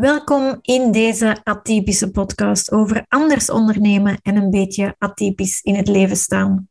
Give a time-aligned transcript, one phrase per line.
[0.00, 6.16] Welkom in deze atypische podcast over anders ondernemen en een beetje atypisch in het leven
[6.16, 6.68] staan.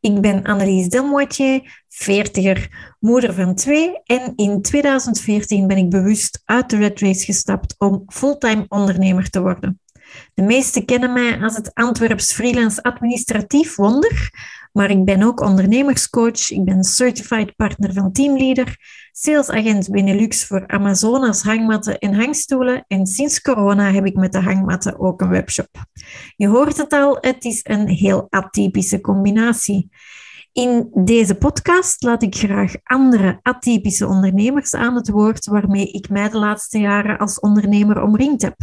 [0.00, 6.70] Ik ben Annelies Delmoitier, veertiger, moeder van twee en in 2014 ben ik bewust uit
[6.70, 9.80] de Red Race gestapt om fulltime ondernemer te worden.
[10.34, 14.30] De meesten kennen mij als het Antwerps freelance administratief wonder,
[14.72, 18.76] maar ik ben ook ondernemerscoach, ik ben certified partner van Teamleader,
[19.12, 24.98] salesagent Benelux voor Amazonas hangmatten en hangstoelen en sinds corona heb ik met de hangmatten
[24.98, 25.68] ook een webshop.
[26.36, 29.90] Je hoort het al, het is een heel atypische combinatie.
[30.52, 36.28] In deze podcast laat ik graag andere atypische ondernemers aan het woord waarmee ik mij
[36.28, 38.56] de laatste jaren als ondernemer omringd heb.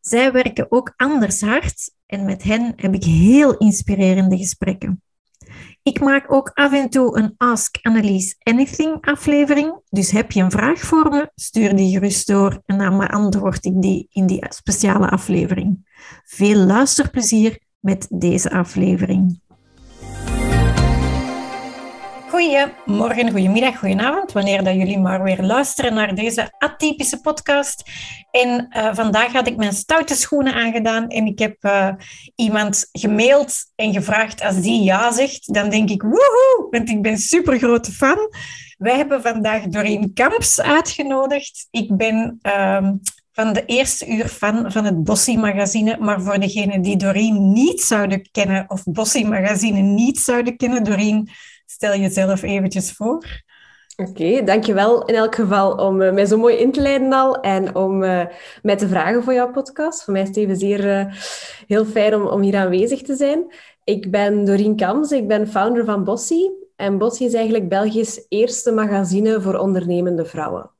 [0.00, 5.02] Zij werken ook anders hard en met hen heb ik heel inspirerende gesprekken.
[5.82, 9.80] Ik maak ook af en toe een Ask Annelies Anything aflevering.
[9.90, 13.82] Dus heb je een vraag voor me, stuur die gerust door en dan beantwoord ik
[13.82, 15.90] die in die speciale aflevering.
[16.24, 19.40] Veel luisterplezier met deze aflevering.
[22.32, 27.82] Goedemorgen, goedemiddag, goedenavond, wanneer dat jullie maar weer luisteren naar deze atypische podcast.
[28.30, 31.88] En uh, vandaag had ik mijn stoute schoenen aangedaan en ik heb uh,
[32.34, 37.18] iemand gemaild en gevraagd als die ja zegt, dan denk ik woehoe, want ik ben
[37.18, 38.18] super grote fan.
[38.78, 41.68] Wij hebben vandaag Doreen Kamps uitgenodigd.
[41.70, 42.88] Ik ben uh,
[43.32, 47.80] van de eerste uur fan van het Bossy magazine, maar voor degenen die Doreen niet
[47.80, 51.30] zouden kennen of Bossy magazine niet zouden kennen, Doreen
[51.72, 53.26] Stel jezelf eventjes voor.
[53.96, 57.74] Oké, dankjewel in elk geval om uh, mij zo mooi in te leiden al en
[57.74, 58.24] om uh,
[58.62, 60.04] mij te vragen voor jouw podcast.
[60.04, 61.14] Voor mij is het even zeer uh,
[61.66, 63.54] heel fijn om, om hier aanwezig te zijn.
[63.84, 66.48] Ik ben Doreen Kams, ik ben founder van Bossy.
[66.76, 70.70] En Bossy is eigenlijk Belgisch eerste magazine voor ondernemende vrouwen.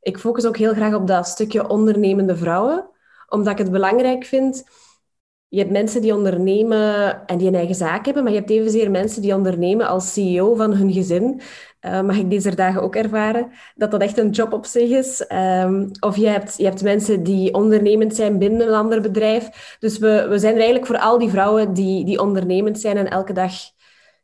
[0.00, 2.88] Ik focus ook heel graag op dat stukje ondernemende vrouwen,
[3.28, 4.64] omdat ik het belangrijk vind
[5.50, 8.90] je hebt mensen die ondernemen en die een eigen zaak hebben, maar je hebt evenzeer
[8.90, 11.40] mensen die ondernemen als CEO van hun gezin.
[11.80, 15.24] Uh, mag ik deze dagen ook ervaren, dat dat echt een job op zich is.
[15.32, 19.76] Um, of je hebt, je hebt mensen die ondernemend zijn binnen een ander bedrijf.
[19.78, 23.10] Dus we, we zijn er eigenlijk voor al die vrouwen die, die ondernemend zijn en
[23.10, 23.52] elke dag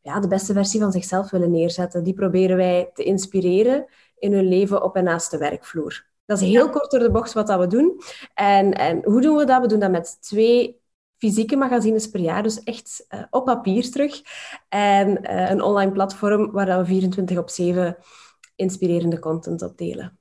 [0.03, 2.05] ja, de beste versie van zichzelf willen neerzetten.
[2.05, 3.87] Die proberen wij te inspireren
[4.19, 6.07] in hun leven op en naast de werkvloer.
[6.27, 8.01] Dat is heel kort door de bocht wat dat we doen.
[8.35, 9.61] En, en hoe doen we dat?
[9.61, 10.85] We doen dat met twee
[11.19, 14.23] fysieke magazines per jaar, dus echt uh, op papier terug.
[14.69, 17.97] En uh, een online platform waar we 24 op 7
[18.57, 20.19] inspirerende content op delen.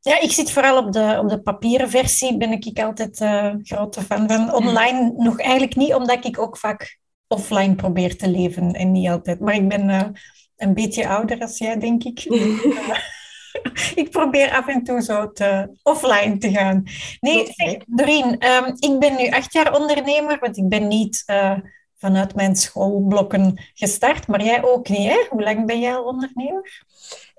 [0.00, 4.02] Ja, ik zit vooral op de, op de papieren versie, ben ik altijd uh, grote
[4.02, 4.54] fan van.
[4.54, 9.40] Online nog eigenlijk niet, omdat ik ook vaak offline probeer te leven en niet altijd.
[9.40, 10.14] Maar ik ben
[10.56, 12.24] een beetje ouder als jij, denk ik.
[14.02, 16.82] ik probeer af en toe zo te, offline te gaan.
[17.20, 21.58] Nee, zeg, Doreen, um, ik ben nu acht jaar ondernemer, want ik ben niet uh,
[21.96, 25.26] vanuit mijn schoolblokken gestart, maar jij ook niet, hè?
[25.30, 26.84] Hoe lang ben jij al ondernemer?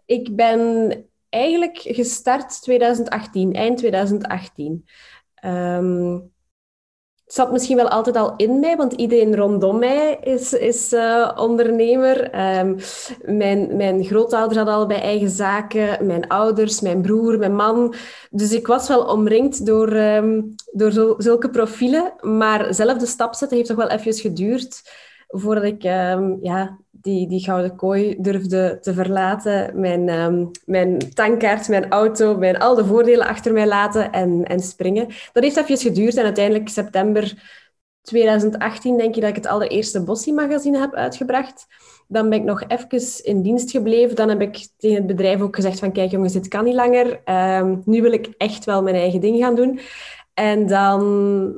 [0.05, 0.91] Ik ben
[1.29, 4.85] eigenlijk gestart 2018, eind 2018.
[5.45, 6.23] Um, het
[7.31, 12.39] zat misschien wel altijd al in mij, want iedereen rondom mij is, is uh, ondernemer.
[12.59, 12.77] Um,
[13.37, 17.93] mijn, mijn grootouders hadden allebei eigen zaken, mijn ouders, mijn broer, mijn man.
[18.29, 22.13] Dus ik was wel omringd door, um, door zulke profielen.
[22.21, 24.81] Maar zelf de stap zetten heeft toch wel even geduurd
[25.27, 31.67] voordat ik um, ja, die, die gouden kooi durfde te verlaten, mijn, um, mijn tankkaart,
[31.67, 35.07] mijn auto, mijn, al de voordelen achter mij laten en, en springen.
[35.33, 37.57] Dat heeft even geduurd en uiteindelijk september
[38.01, 41.65] 2018 denk ik dat ik het allereerste Bossy magazine heb uitgebracht.
[42.07, 44.15] Dan ben ik nog even in dienst gebleven.
[44.15, 47.21] Dan heb ik tegen het bedrijf ook gezegd van kijk jongens, dit kan niet langer.
[47.59, 49.79] Um, nu wil ik echt wel mijn eigen ding gaan doen.
[50.33, 51.53] En dan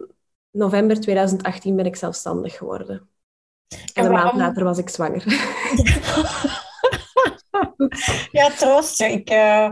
[0.52, 3.11] november 2018 ben ik zelfstandig geworden.
[3.94, 5.24] En, een maand later was ik zwanger.
[8.32, 9.02] ja, troost.
[9.02, 9.70] Ik, uh,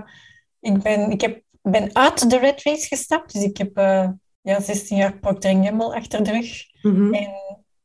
[0.60, 3.34] ik, ben, ik heb, ben uit de Red Race gestapt.
[3.34, 4.10] Dus ik heb uh,
[4.42, 6.64] ja, 16 jaar Procter Gamble achter de rug.
[6.82, 7.14] Mm -hmm.
[7.14, 7.32] En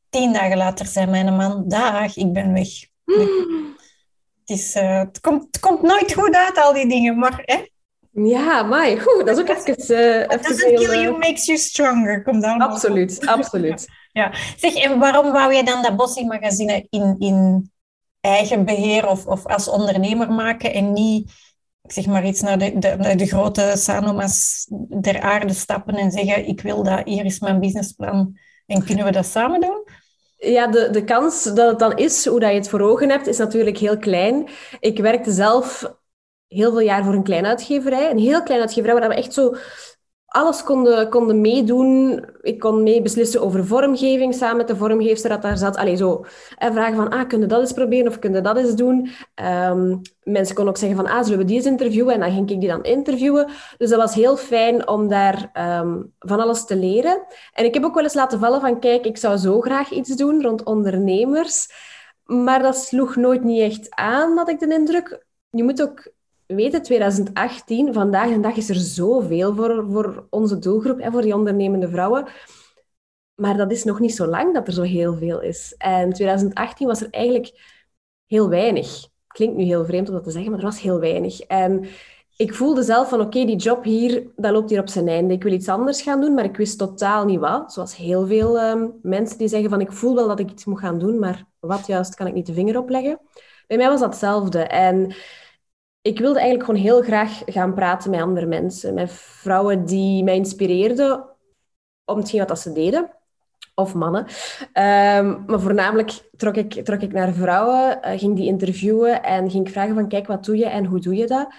[0.09, 2.69] tien dagen later zei mijn man, dag, ik ben weg.
[3.05, 3.75] Mm.
[4.45, 7.19] Het, is, uh, het, komt, het komt nooit goed uit, al die dingen.
[7.19, 7.65] Maar hè,
[8.23, 9.91] ja, maar goed, dat is ook even...
[9.91, 12.23] Uh, even doesn't kill you, makes you stronger.
[12.23, 13.87] Kom dan absoluut, absoluut.
[14.15, 14.33] ja.
[14.57, 17.71] Zeg, en waarom wou je dan dat Bossy magazine in, in
[18.21, 21.31] eigen beheer of, of als ondernemer maken en niet,
[21.81, 24.67] zeg maar iets naar de, de, de grote Sanoma's
[25.01, 29.11] der aarde stappen en zeggen, ik wil dat, hier is mijn businessplan en kunnen we
[29.11, 29.83] dat samen doen?
[30.37, 33.27] Ja, de, de kans dat het dan is, hoe dat je het voor ogen hebt,
[33.27, 34.47] is natuurlijk heel klein.
[34.79, 35.93] Ik werkte zelf
[36.47, 38.11] heel veel jaar voor een kleine uitgeverij.
[38.11, 39.55] Een heel kleine uitgeverij waar we echt zo
[40.35, 42.25] alles konden, konden meedoen.
[42.41, 45.77] Ik kon mee beslissen over vormgeving samen met de vormgeefster dat daar zat.
[45.77, 46.25] Allee, zo.
[46.57, 49.09] En vragen van, ah, kun je dat eens proberen of kun je dat eens doen?
[49.69, 52.13] Um, mensen konden ook zeggen van, ah, zullen we die eens interviewen?
[52.13, 53.47] En dan ging ik die dan interviewen.
[53.77, 55.51] Dus dat was heel fijn om daar
[55.81, 57.21] um, van alles te leren.
[57.53, 60.15] En ik heb ook wel eens laten vallen van, kijk, ik zou zo graag iets
[60.15, 61.67] doen rond ondernemers.
[62.25, 65.25] Maar dat sloeg nooit niet echt aan, had ik de indruk.
[65.49, 66.13] Je moet ook
[66.47, 71.35] weten, 2018, vandaag de dag is er zoveel voor, voor onze doelgroep en voor die
[71.35, 72.27] ondernemende vrouwen.
[73.35, 75.75] Maar dat is nog niet zo lang dat er zo heel veel is.
[75.77, 77.75] En 2018 was er eigenlijk
[78.25, 79.07] heel weinig.
[79.27, 81.39] Klinkt nu heel vreemd om dat te zeggen, maar er was heel weinig.
[81.39, 81.85] En
[82.37, 85.33] ik voelde zelf van, oké, die job hier, dat loopt hier op zijn einde.
[85.33, 87.73] Ik wil iets anders gaan doen, maar ik wist totaal niet wat.
[87.73, 90.79] Zoals heel veel um, mensen die zeggen van, ik voel wel dat ik iets moet
[90.79, 93.19] gaan doen, maar wat juist kan ik niet de vinger opleggen.
[93.67, 94.59] Bij mij was dat hetzelfde.
[94.59, 95.15] En
[96.05, 98.93] ik wilde eigenlijk gewoon heel graag gaan praten met andere mensen.
[98.93, 101.25] Met vrouwen die mij inspireerden
[102.05, 103.09] om hetgeen wat ze deden.
[103.75, 104.21] Of mannen.
[104.21, 109.65] Um, maar voornamelijk trok ik, trok ik naar vrouwen, uh, ging die interviewen en ging
[109.65, 111.53] ik vragen van kijk, wat doe je en hoe doe je dat?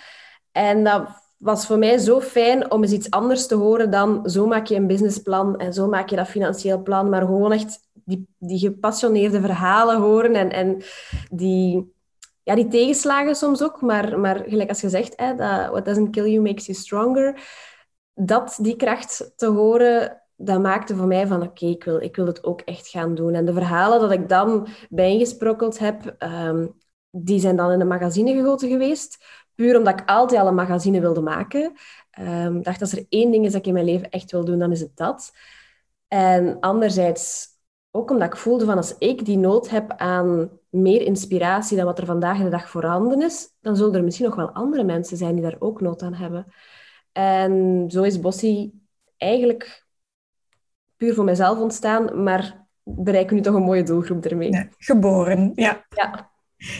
[0.52, 1.08] En dat
[1.38, 4.74] was voor mij zo fijn om eens iets anders te horen dan zo maak je
[4.74, 9.40] een businessplan en zo maak je dat financieel plan, maar gewoon echt die, die gepassioneerde
[9.40, 10.82] verhalen horen en, en
[11.30, 11.94] die,
[12.46, 16.10] ja, die tegenslagen soms ook, maar, maar gelijk als je zegt, hè, dat what doesn't
[16.10, 17.40] kill you makes you stronger.
[18.14, 22.26] Dat, die kracht te horen, dat maakte voor mij van oké, ik, wil, ik wil
[22.26, 23.34] het ook echt gaan doen.
[23.34, 26.74] En de verhalen dat ik dan bijgesprokkeld heb, um,
[27.10, 29.24] die zijn dan in een magazine gegoten geweest.
[29.54, 31.72] Puur omdat ik altijd al een magazine wilde maken.
[32.20, 34.58] Um, dacht, als er één ding is dat ik in mijn leven echt wil doen,
[34.58, 35.32] dan is het dat.
[36.08, 37.55] En anderzijds
[37.96, 41.98] ook omdat ik voelde van als ik die nood heb aan meer inspiratie dan wat
[41.98, 45.34] er vandaag de dag voorhanden is, dan zullen er misschien nog wel andere mensen zijn
[45.34, 46.46] die daar ook nood aan hebben.
[47.12, 49.86] En zo is Bossie eigenlijk
[50.96, 54.68] puur voor mezelf ontstaan, maar bereiken nu toch een mooie doelgroep ermee.
[54.78, 55.84] geboren, ja.
[55.88, 56.30] ja.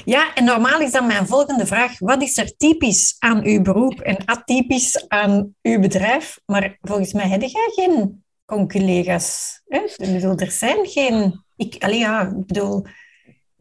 [0.05, 1.99] Ja, en normaal is dan mijn volgende vraag.
[1.99, 6.41] Wat is er typisch aan uw beroep en atypisch aan uw bedrijf?
[6.47, 9.60] Maar volgens mij heb jij geen conculega's.
[9.66, 11.44] er zijn geen...
[11.56, 12.84] Ik, allee, ja, ik bedoel...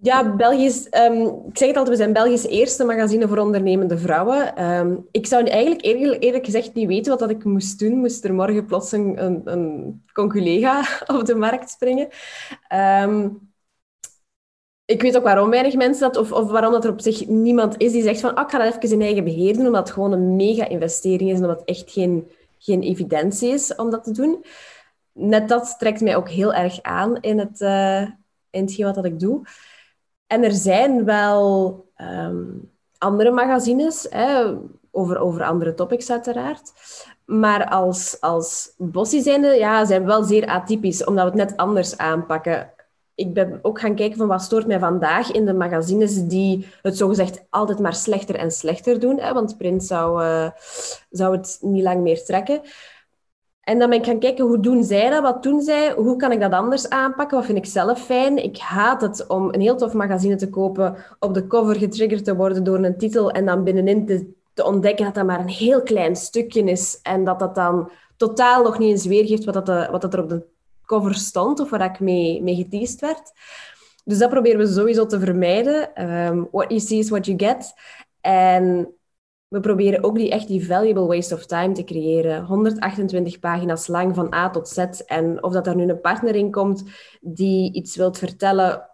[0.06, 4.64] Ja, Belgisch, um, ik zeg het altijd, we zijn Belgisch eerste magazine voor ondernemende vrouwen.
[4.64, 7.98] Um, ik zou eigenlijk eerlijk, eerlijk, gezegd niet weten wat dat ik moest doen.
[7.98, 10.84] Moest er morgen plots een, een, conculega
[11.18, 12.08] op de markt springen.
[13.04, 13.54] Um,
[14.86, 17.78] ik weet ook waarom weinig mensen dat, of, of waarom dat er op zich niemand
[17.78, 19.94] is die zegt van, oh, ik ga dat even in eigen beheer doen, omdat het
[19.94, 22.28] gewoon een mega-investering is en omdat het echt geen,
[22.60, 24.46] geen evidentie is om dat te doen
[25.18, 28.02] net dat trekt mij ook heel erg aan in, het, uh,
[28.50, 29.42] in hetgeen wat dat ik doe.
[30.28, 34.54] En er zijn wel um, andere magazines hè,
[34.92, 36.74] over, over andere topics uiteraard.
[37.26, 41.58] Maar als, als bossie zijnde, ja, zijn we wel zeer atypisch, omdat we het net
[41.58, 42.74] anders aanpakken.
[43.16, 46.98] Ik ben ook gaan kijken van wat stoort mij vandaag in de magazines die het
[46.98, 49.20] zogezegd altijd maar slechter en slechter doen.
[49.20, 50.50] Hè, want print zou, uh,
[51.10, 52.62] zou het niet lang meer trekken.
[53.66, 55.22] En dan ben ik gaan kijken, hoe doen zij dat?
[55.22, 55.94] Wat doen zij?
[55.94, 57.38] Hoe kan ik dat anders aanpakken?
[57.38, 58.44] Wat vind ik zelf fijn?
[58.44, 62.36] Ik haat het om een heel tof magazine te kopen, op de cover getriggerd te
[62.36, 65.84] worden door een titel en dan binnenin te, te ontdekken dat dat maar een heel
[65.84, 70.02] klein stukje is en dat dat dan totaal nog niet eens weergeeft wat, dat, wat
[70.02, 70.46] dat er op de
[70.86, 73.32] cover stond of waar ik mee, mee geteased werd.
[74.04, 76.10] Dus dat proberen we sowieso te vermijden.
[76.12, 77.74] Um, what you see is what you get.
[78.22, 78.95] En
[79.56, 82.44] we proberen ook die echt die valuable waste of time te creëren.
[82.44, 84.78] 128 pagina's lang van A tot Z.
[85.06, 86.84] En of dat er nu een partner in komt
[87.22, 88.90] die iets wilt vertellen,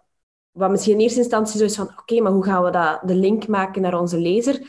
[0.50, 3.14] wat misschien in eerste instantie zo is van oké, maar hoe gaan we dat, de
[3.14, 4.60] link maken naar onze lezer?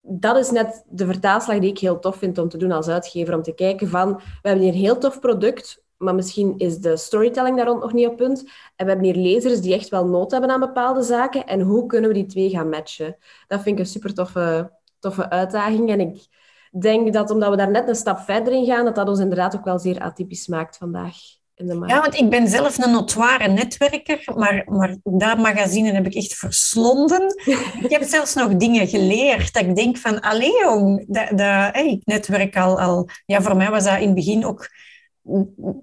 [0.00, 3.34] Dat is net de vertaalslag die ik heel tof vind om te doen als uitgever.
[3.34, 6.96] Om te kijken van, we hebben hier een heel tof product, maar misschien is de
[6.96, 8.40] storytelling daar rond nog niet op punt.
[8.76, 11.46] En we hebben hier lezers die echt wel nood hebben aan bepaalde zaken.
[11.46, 13.16] En hoe kunnen we die twee gaan matchen?
[13.46, 14.72] Dat vind ik een super toffe
[15.04, 15.90] toffe uitdaging.
[15.90, 16.26] En ik
[16.70, 19.56] denk dat omdat we daar net een stap verder in gaan, dat dat ons inderdaad
[19.56, 21.16] ook wel zeer atypisch maakt vandaag.
[21.56, 21.94] In de markt.
[21.94, 26.34] Ja, want ik ben zelf een notoire netwerker, maar, maar dat magazine heb ik echt
[26.34, 27.34] verslonden.
[27.84, 29.52] ik heb zelfs nog dingen geleerd.
[29.52, 33.08] Dat ik denk van, allee jong, dat, dat, ik netwerk al, al...
[33.26, 34.68] Ja, voor mij was dat in het begin ook...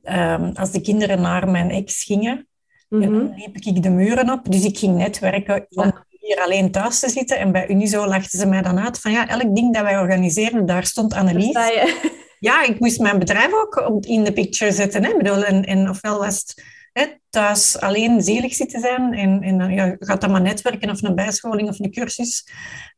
[0.03, 2.47] Um, als de kinderen naar mijn ex gingen,
[2.89, 3.13] mm -hmm.
[3.13, 4.51] dan liep ik de muren op.
[4.51, 7.37] Dus ik ging netwerken ja hier alleen thuis te zitten.
[7.37, 10.65] En bij Unizo lachten ze mij dan uit van ja, elk ding dat wij organiseren,
[10.65, 11.57] daar stond Annelies.
[12.39, 15.03] Ja, ik moest mijn bedrijf ook in de picture zetten.
[15.03, 15.17] Hè.
[15.17, 16.63] Bedoel, en, en ofwel was het
[16.93, 21.15] hè, thuis alleen zielig zitten zijn en, en ja, gaat dan maar netwerken of een
[21.15, 22.47] bijscholing of een cursus.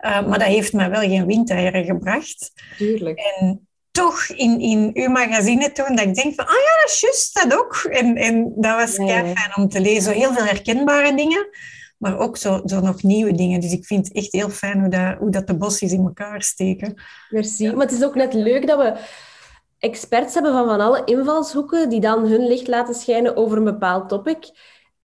[0.05, 2.51] Uh, maar dat heeft mij wel geen windeieren gebracht.
[2.77, 3.19] Tuurlijk.
[3.19, 6.99] En toch in, in uw magazine toen, dat ik denk van, ah ja, dat is
[6.99, 7.75] juist, dat ook.
[7.75, 9.05] En, en dat was ja.
[9.05, 10.13] fijn om te lezen.
[10.13, 11.47] Heel veel herkenbare dingen,
[12.03, 13.59] maar ook zo, zo nog nieuwe dingen.
[13.59, 16.41] Dus ik vind het echt heel fijn hoe dat, hoe dat de bosjes in elkaar
[16.41, 16.93] steken.
[17.29, 17.71] Merci.
[17.71, 18.93] Maar het is ook net leuk dat we
[19.79, 24.09] experts hebben van van alle invalshoeken die dan hun licht laten schijnen over een bepaald
[24.09, 24.51] topic.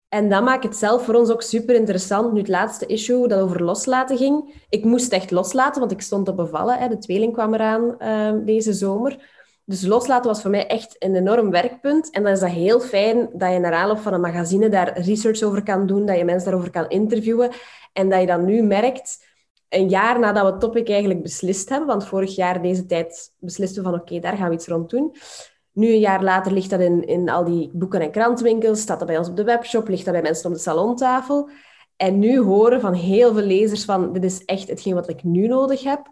[0.09, 2.33] En dat maakt het zelf voor ons ook super interessant.
[2.33, 4.65] Nu, het laatste issue dat over loslaten ging.
[4.69, 6.77] Ik moest echt loslaten, want ik stond te bevallen.
[6.77, 6.87] Hè.
[6.87, 9.42] De tweeling kwam eraan uh, deze zomer.
[9.65, 12.09] Dus loslaten was voor mij echt een enorm werkpunt.
[12.09, 15.41] En dan is dat heel fijn dat je naar aanloop van een magazine daar research
[15.41, 17.51] over kan doen, dat je mensen daarover kan interviewen.
[17.93, 19.25] En dat je dan nu merkt,
[19.69, 23.83] een jaar nadat we het topic eigenlijk beslist hebben, want vorig jaar deze tijd beslisten
[23.83, 25.15] we van oké, daar gaan we iets rond doen.
[25.71, 29.07] Nu, een jaar later, ligt dat in, in al die boeken- en krantenwinkels, staat dat
[29.07, 31.49] bij ons op de webshop, ligt dat bij mensen op de salontafel.
[31.95, 35.47] En nu horen van heel veel lezers van, dit is echt hetgeen wat ik nu
[35.47, 36.09] nodig heb.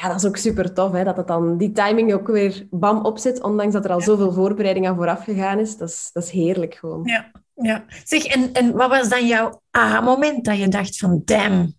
[0.00, 3.04] Ja, dat is ook super tof, hè, dat het dan die timing ook weer bam
[3.04, 5.76] opzit, ondanks dat er al zoveel voorbereiding aan vooraf gegaan is.
[5.76, 7.00] Dat is, dat is heerlijk gewoon.
[7.04, 7.84] Ja, ja.
[8.04, 11.74] Zeg, en, en wat was dan jouw aha-moment dat je dacht van, damn,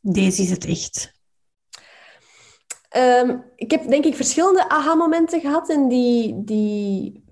[0.00, 1.14] deze is het echt?
[2.96, 7.24] Um, ik heb denk ik verschillende aha-momenten gehad in die, die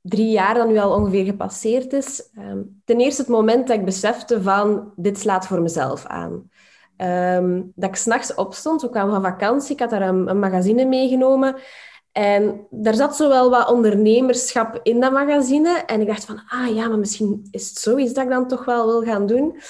[0.00, 2.30] drie jaar dat nu al ongeveer gepasseerd is.
[2.38, 6.50] Um, ten eerste het moment dat ik besefte van, dit slaat voor mezelf aan.
[6.96, 11.56] Um, dat ik s'nachts opstond, we kwamen van vakantie, ik had daar een, magazine meegenomen.
[12.12, 15.82] En daar zat zowel wat ondernemerschap in dat magazine.
[15.86, 18.64] En ik dacht van, ah ja, maar misschien is het zoiets dat ik dan toch
[18.64, 19.60] wel wil gaan doen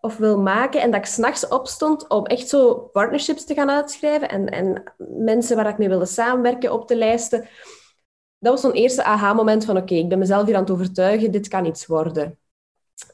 [0.00, 0.80] of wil maken.
[0.80, 5.56] En dat ik s'nachts opstond om echt zo partnerships te gaan uitschrijven en, en mensen
[5.56, 7.48] waar ik mee wilde samenwerken op te lijsten.
[8.38, 11.48] Dat was zo'n eerste aha-moment van oké, ik ben mezelf hier aan het overtuigen, dit
[11.48, 12.38] kan iets worden.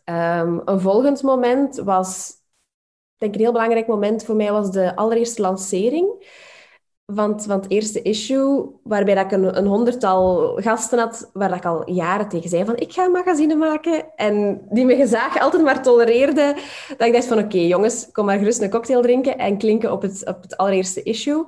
[0.04, 2.32] Um, een volgend moment was,
[3.32, 6.24] een heel belangrijk moment voor mij, was de allereerste lancering
[7.06, 11.58] van, van het eerste issue, waarbij dat ik een, een, honderdtal gasten had, waar dat
[11.58, 14.04] ik al jaren tegen zei van ik ga een magazine maken.
[14.16, 16.56] En die me gezaag altijd maar tolereerde.
[16.96, 20.02] Dat ik dacht van oké jongens, kom maar gerust een cocktail drinken en klinken op
[20.02, 21.44] het, op het allereerste issue.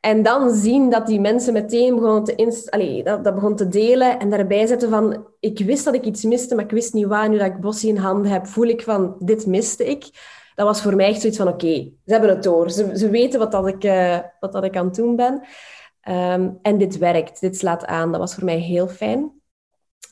[0.00, 2.70] En dan zien dat die mensen meteen begonnen te, inst
[3.04, 6.64] dat begon te delen en daarbij zetten van ik wist dat ik iets miste, maar
[6.64, 7.28] ik wist niet waar.
[7.28, 10.10] Nu dat ik Bossie in handen heb, voel ik van dit miste ik
[10.54, 11.74] dat was voor mij echt zoiets van, oké,
[12.06, 12.70] ze hebben het door.
[12.70, 15.34] Ze, ze weten wat, dat ik, uh, wat dat ik aan het doen ben.
[16.08, 18.10] Um, en dit werkt, dit slaat aan.
[18.10, 19.32] Dat was voor mij heel fijn.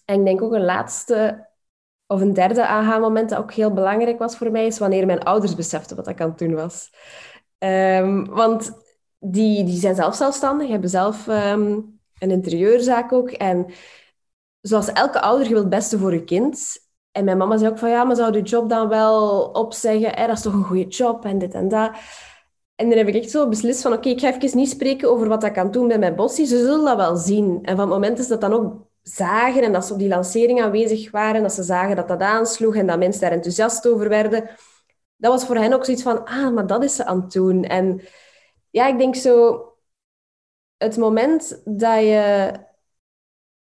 [0.04, 1.48] En ik denk ook een laatste
[2.06, 5.54] of een derde aha-moment dat ook heel belangrijk was voor mij, is wanneer mijn ouders
[5.54, 6.90] beseften wat ik aan het doen was.
[7.58, 8.72] Um, want
[9.18, 13.30] die, die zijn zelf zelfstandig, hebben zelf um, een interieurzaak ook.
[13.30, 13.66] En
[14.60, 16.81] zoals elke ouder, je wilt het beste voor je kind.
[17.12, 20.14] En mijn mama zei ook van, ja, maar zou je job dan wel opzeggen?
[20.14, 20.26] Hè?
[20.26, 21.90] Dat is toch een goede job en dit en dat.
[22.74, 25.28] En dan heb ik echt zo beslist van, oké, ik ga even niet spreken over
[25.28, 26.46] wat ik kan doen bij mijn bossie.
[26.46, 27.58] Ze zullen dat wel zien.
[27.62, 30.62] En van het moment is dat dan ook zagen en dat ze op die lancering
[30.62, 34.50] aanwezig waren, dat ze zagen dat dat aansloeg en dat mensen daar enthousiast over werden,
[35.16, 37.64] dat was voor hen ook zoiets van, ah, maar dat is ze aan het doen.
[37.64, 38.00] En
[38.70, 39.62] ja, ik denk zo,
[40.76, 42.52] het moment dat je,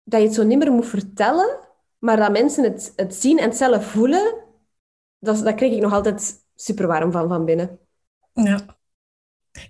[0.02, 1.58] dat je het zo niet meer moet vertellen,
[2.04, 4.34] maar dat mensen het, het zien en het zelf voelen,
[5.18, 7.78] dat, dat kreeg ik nog altijd super warm van van binnen.
[8.32, 8.60] Ja.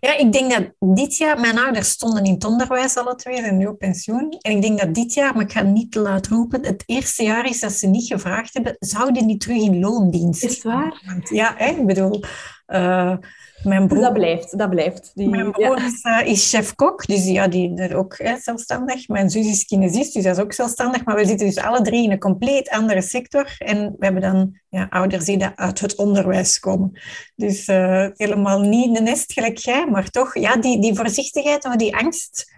[0.00, 1.40] Ja, ik denk dat dit jaar...
[1.40, 4.38] Mijn ouders stonden in het onderwijs alle twee en nu op pensioen.
[4.40, 7.22] En ik denk dat dit jaar, maar ik ga niet te laat roepen, het eerste
[7.22, 10.44] jaar is dat ze niet gevraagd hebben, zouden die terug in loondienst?
[10.44, 11.22] Is waar?
[11.22, 12.22] Ja, hè, ik bedoel...
[12.66, 13.16] Uh,
[13.64, 15.10] mijn broer, dat blijft, dat blijft.
[15.14, 16.20] Die, mijn broer ja.
[16.20, 19.08] is, chef-kok, dus ja, die is ook hè, zelfstandig.
[19.08, 21.04] Mijn zus is kinesist, dus dat is ook zelfstandig.
[21.04, 23.54] Maar we zitten dus alle drie in een compleet andere sector.
[23.58, 27.00] En we hebben dan ja, ouders die uit het onderwijs komen.
[27.36, 31.76] Dus uh, helemaal niet de nest gelijk jij, maar toch, ja, die, die voorzichtigheid of
[31.76, 32.52] die angst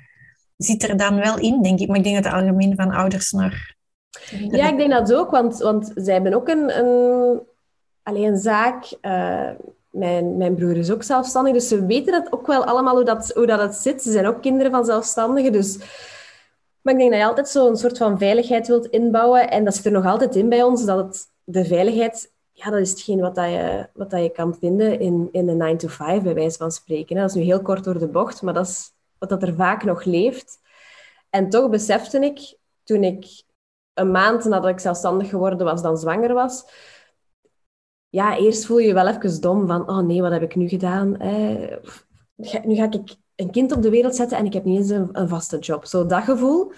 [0.56, 1.88] zit er dan wel in, denk ik.
[1.88, 3.76] Maar ik denk dat het algemeen van ouders naar...
[4.30, 7.40] Ja, ik denk dat ook, want, want zij hebben ook een, een,
[8.02, 8.92] alleen een zaak...
[9.02, 9.50] Uh,
[9.94, 13.32] mijn, mijn broer is ook zelfstandig, dus ze weten dat ook wel allemaal hoe dat,
[13.34, 14.02] hoe dat het zit.
[14.02, 15.78] Ze zijn ook kinderen van zelfstandigen, dus...
[16.80, 19.50] Maar ik denk dat je altijd zo'n soort van veiligheid wilt inbouwen.
[19.50, 22.32] En dat zit er nog altijd in bij ons, dat het, de veiligheid...
[22.52, 25.76] Ja, dat is hetgeen wat, dat je, wat dat je kan vinden in, in een
[25.76, 27.16] 9-to-5, bij wijze van spreken.
[27.16, 29.84] Dat is nu heel kort door de bocht, maar dat is wat dat er vaak
[29.84, 30.60] nog leeft.
[31.30, 33.26] En toch besefte ik, toen ik
[33.94, 36.64] een maand nadat ik zelfstandig geworden was, dan zwanger was
[38.14, 40.68] ja, eerst voel je je wel even dom van, oh nee, wat heb ik nu
[40.68, 41.16] gedaan?
[41.16, 41.76] Eh,
[42.64, 45.28] nu ga ik een kind op de wereld zetten en ik heb niet eens een,
[45.28, 45.86] vaste job.
[45.86, 46.72] Zo dat gevoel.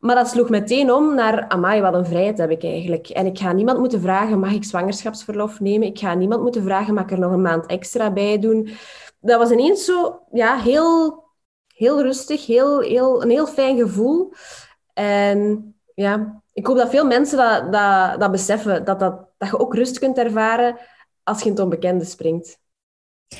[0.00, 3.08] Maar dat sloeg meteen om naar, amai, wat een vrijheid heb ik eigenlijk.
[3.08, 5.86] En ik ga niemand moeten vragen, mag ik zwangerschapsverlof nemen?
[5.88, 8.68] Ik ga niemand moeten vragen, mag ik er nog een maand extra bij doen?
[9.20, 11.24] Dat was ineens zo, ja, heel,
[11.74, 14.32] heel rustig, heel, heel, een heel fijn gevoel.
[14.92, 19.58] En ja, ik hoop dat veel mensen dat, dat, dat beseffen, dat, dat, dat je
[19.58, 20.78] ook rust kunt ervaren
[21.22, 22.58] als je in het onbekende springt.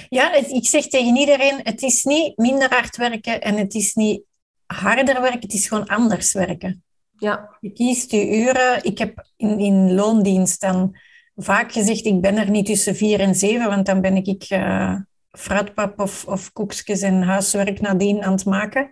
[0.08, 4.22] Ja, ik zeg tegen iedereen, het is niet minder hard werken en het is niet
[4.66, 6.82] harder werken, het is gewoon anders werken.
[7.18, 7.56] Ja.
[7.60, 8.84] Je kiest je uren.
[8.84, 10.96] Ik heb in, in loondienst dan
[11.36, 14.94] vaak gezegd, ik ben er niet tussen vier en zeven, want dan ben ik uh,
[15.30, 18.82] fruitpap of, of koekjes en huiswerk nadien aan het maken.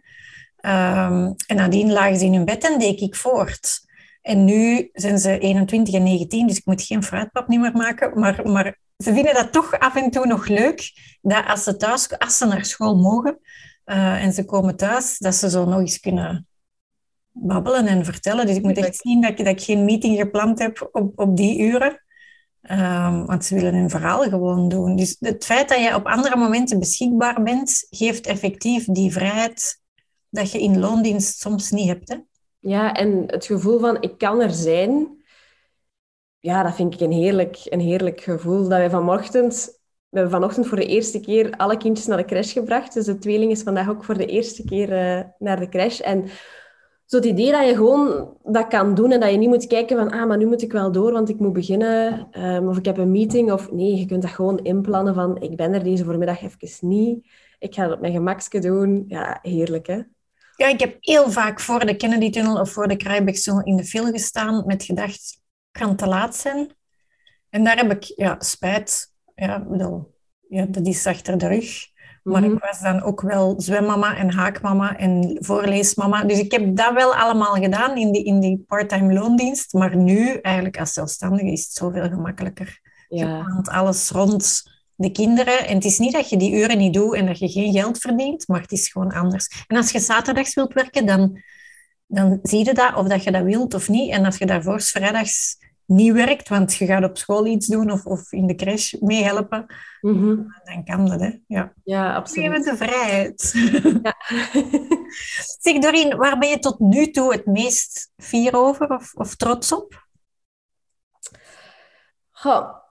[0.61, 3.86] Um, en nadien lagen ze in hun bed en deed ik voort.
[4.27, 8.19] En nu zijn ze 21 en 19, dus ik moet geen fruitpap meer maken.
[8.21, 12.19] Maar, maar ze vinden dat toch af en toe nog leuk, dat als ze thuis,
[12.19, 13.39] als ze naar school mogen
[13.85, 16.47] uh, en ze komen thuis, dat ze zo nog eens kunnen
[17.33, 18.47] babbelen en vertellen.
[18.47, 21.59] Dus ik moet echt zien dat, dat ik geen meeting gepland heb op, op die
[21.61, 22.05] uren.
[22.71, 24.97] Um, want ze willen hun verhaal gewoon doen.
[24.97, 29.81] Dus het feit dat je op andere momenten beschikbaar bent, geeft effectief die vrijheid
[30.29, 32.09] dat je in loondienst soms niet hebt.
[32.09, 32.17] Hè?
[32.67, 35.23] Ja, en het gevoel van ik kan er zijn,
[36.39, 38.59] ja, dat vind ik een heerlijk, een heerlijk gevoel.
[38.59, 42.53] Dat wij vanochtend, we hebben vanochtend voor de eerste keer alle kindjes naar de crash
[42.53, 42.95] gebracht.
[42.95, 46.01] Dus de tweeling is vandaag ook voor de eerste keer uh, naar de crash.
[46.01, 46.25] En
[47.05, 49.97] zo het idee dat je gewoon dat kan doen en dat je niet moet kijken
[49.97, 52.29] van, ah, maar nu moet ik wel door, want ik moet beginnen.
[52.45, 53.53] Um, of ik heb een meeting.
[53.53, 57.27] Of nee, je kunt dat gewoon inplannen van, ik ben er deze voormiddag even niet.
[57.59, 59.05] Ik ga het op mijn gemakske doen.
[59.09, 60.01] Ja, heerlijk, hè?
[60.57, 64.11] Ja, ik heb heel vaak voor de Kennedy-tunnel of voor de Kruijbeektunnel in de file
[64.11, 66.75] gestaan met gedacht, kan te laat zijn.
[67.51, 69.13] En daar heb ik ja, spijt.
[69.35, 70.15] Ja, bedoel,
[70.49, 71.95] ja, dat is achter de rug.
[72.23, 72.67] Maar ik mhm.
[72.67, 76.25] was dan ook wel zwemmama en haakmama en voorleesmama.
[76.25, 79.73] Dus ik heb dat wel allemaal gedaan in die, in die part-time loondienst.
[79.73, 82.81] Maar nu, eigenlijk als zelfstandige, is het zoveel gemakkelijker.
[83.09, 83.37] Ja.
[83.37, 84.63] Je plant alles rond
[84.97, 85.67] de kinderen.
[85.67, 87.99] En het is niet dat je die uren niet doet en dat je geen geld
[87.99, 89.65] verdient, maar het is gewoon anders.
[89.67, 91.43] En als je zaterdags wilt werken, dan,
[92.07, 94.11] dan zie je dat, of dat je dat wilt of niet.
[94.11, 98.05] En als je daarvoor vrijdags niet werkt, want je gaat op school iets doen of,
[98.05, 99.67] of in de crash meehelpen,
[100.01, 101.39] mm dan kan dat, hè?
[101.47, 102.53] Ja, ja absoluut.
[102.53, 103.53] Geef de vrijheid.
[104.03, 104.15] Ja.
[105.63, 109.73] zeg, Doreen, waar ben je tot nu toe het meest fier over of, of trots
[109.73, 110.07] op?
[112.31, 112.86] Goh,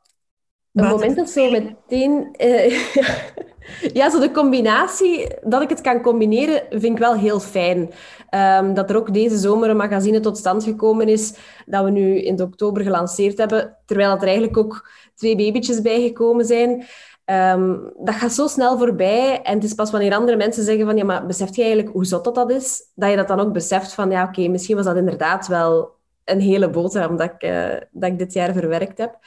[0.75, 2.35] een moment dat zo meteen...
[2.41, 2.79] Uh,
[3.93, 7.89] ja, zo de combinatie, dat ik het kan combineren, vind ik wel heel fijn.
[8.35, 11.33] Um, dat er ook deze zomer een magazine tot stand gekomen is,
[11.65, 16.85] dat we nu in oktober gelanceerd hebben, terwijl er eigenlijk ook twee babytjes bijgekomen zijn.
[17.25, 19.41] Um, dat gaat zo snel voorbij.
[19.41, 22.05] En het is pas wanneer andere mensen zeggen van, ja, maar beseft je eigenlijk hoe
[22.05, 22.91] zot dat dat is?
[22.95, 26.39] Dat je dat dan ook beseft van, ja, oké, misschien was dat inderdaad wel een
[26.39, 29.17] hele boterham dat ik, uh, dat ik dit jaar verwerkt heb.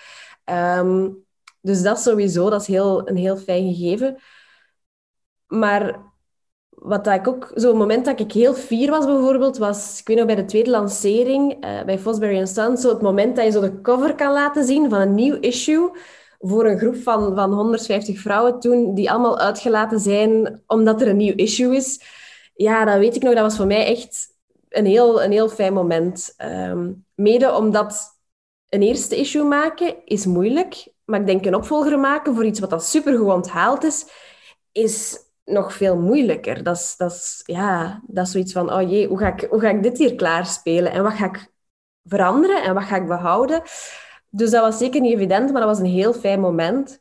[0.79, 1.27] Um,
[1.61, 4.16] dus dat sowieso, dat is heel, een heel fijn gegeven.
[5.47, 6.07] Maar
[6.68, 10.16] wat dat ik ook, zo'n moment dat ik heel fier was bijvoorbeeld, was, ik weet
[10.16, 13.61] nog bij de tweede lancering uh, bij Fosbury Sons, zo het moment dat je zo
[13.61, 15.90] de cover kan laten zien van een nieuw issue
[16.38, 21.16] voor een groep van, van 150 vrouwen toen, die allemaal uitgelaten zijn omdat er een
[21.16, 22.01] nieuw issue is.
[22.55, 24.27] Ja, dat weet ik nog, dat was voor mij echt
[24.68, 26.35] een heel, een heel fijn moment.
[26.42, 28.18] Um, mede omdat
[28.68, 30.88] een eerste issue maken is moeilijk.
[31.11, 34.07] Maar ik denk een opvolger maken voor iets wat dat supergoed onthaald is,
[34.73, 36.62] is nog veel moeilijker.
[36.62, 39.61] Dat is, dat is, ja, dat is zoiets van, oh jee, hoe ga, ik, hoe
[39.61, 40.92] ga ik dit hier klaarspelen?
[40.92, 41.53] En wat ga ik
[42.05, 43.62] veranderen en wat ga ik behouden?
[44.31, 47.01] Dus dat was zeker niet evident, maar dat was een heel fijn moment.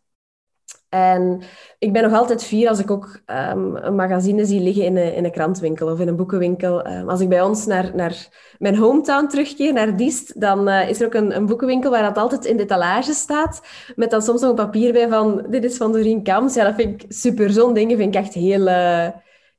[0.90, 1.42] En
[1.80, 5.14] ik ben nog altijd fier als ik ook um, een magazine zie liggen in een,
[5.14, 6.88] in krantwinkel of in een boekenwinkel.
[6.88, 11.00] Um, als ik bij ons naar, naar mijn hometown terugkeer, naar Diest, dan uh, is
[11.00, 13.62] er ook een, een, boekenwinkel waar dat altijd in de etalage staat.
[13.96, 16.54] Met dan soms nog een papier bij van, dit is van Doreen Kams.
[16.54, 17.50] Ja, dat vind ik super.
[17.50, 19.08] Zo'n dingen vind ik echt heel, uh,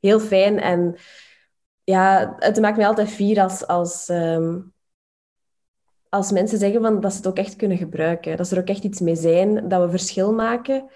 [0.01, 0.61] heel fijn.
[0.61, 0.97] En
[1.85, 3.67] ja, het maakt mij altijd fier als...
[3.67, 4.73] als um,
[6.11, 8.37] als mensen zeggen van, dat ze het ook echt kunnen gebruiken.
[8.37, 10.91] Dat ze er ook echt iets mee zijn, dat we verschil maken.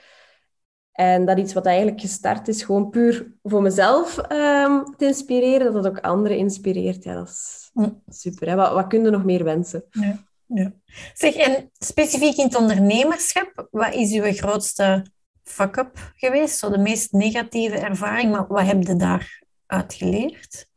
[0.92, 5.82] En dat iets wat eigenlijk gestart is, gewoon puur voor mezelf um, te inspireren, dat
[5.82, 7.04] dat ook anderen inspireert.
[7.04, 7.70] Ja, dat is
[8.08, 8.48] super.
[8.48, 8.54] Hè?
[8.54, 9.84] Wat, wat kun je nog meer wensen?
[9.90, 10.72] Ja, ja.
[11.14, 15.06] Zeg, en specifiek in het ondernemerschap, wat is uw grootste
[15.42, 16.58] fuck-up geweest?
[16.58, 20.70] Zo de meest negatieve ervaring, maar wat heb je daaruit geleerd?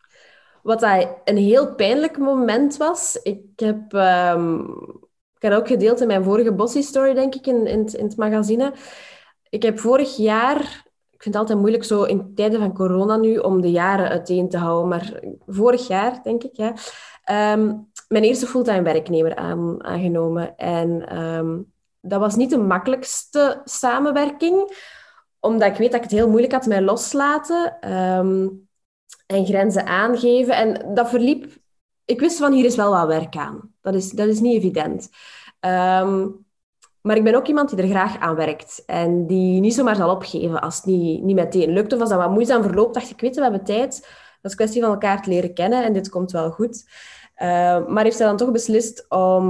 [0.63, 3.93] Wat dat een heel pijnlijk moment was, ik heb...
[3.93, 5.03] Um,
[5.35, 8.17] ik heb ook gedeeld in mijn vorige Bossy Story, denk ik, in, in, in het
[8.17, 8.73] magazine
[9.49, 10.59] ik heb vorig jaar,
[11.11, 14.49] ik vind het altijd moeilijk zo in tijden van corona nu om de jaren uiteen
[14.49, 16.73] te houden, maar vorig jaar denk ik, ja,
[17.23, 17.75] ehm,
[18.07, 20.57] mijn eerste fulltime werknemer aan, aangenomen.
[20.57, 21.57] En ehm,
[22.01, 24.77] dat was niet de makkelijkste samenwerking,
[25.39, 27.91] omdat ik weet dat ik het heel moeilijk had met loslaten.
[27.91, 28.65] Um,
[29.25, 30.55] en grenzen aangeven.
[30.55, 31.63] En dat verliep...
[32.05, 33.73] Ik wist van, hier is wel wat werk aan.
[33.81, 35.09] Dat is, dat is niet evident.
[35.59, 36.27] Ehm,
[37.05, 38.83] maar ik ben ook iemand die er graag aan werkt.
[38.85, 41.93] En die niet zomaar zal opgeven als het niet, niet meteen lukt.
[41.93, 43.99] Of als dat wat moeizaam verloopt, dacht ik, weet we hebben tijd.
[44.41, 45.83] Dat is kwestie van elkaar te leren kennen.
[45.83, 46.83] En dit komt wel goed.
[47.37, 49.45] Uh, maar heeft hij dan toch beslist om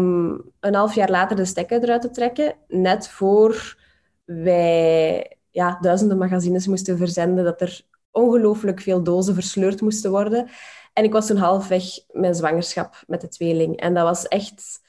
[0.59, 2.55] een half jaar later de stekker eruit te trekken.
[2.67, 3.77] Net voor
[4.25, 7.43] wij ja, duizenden magazines moesten verzenden.
[7.43, 10.47] Dat er ongelooflijk veel dozen versleurd moesten worden.
[10.93, 13.79] En ik was toen halfweg mijn zwangerschap met de tweeling.
[13.79, 14.83] En dat was echt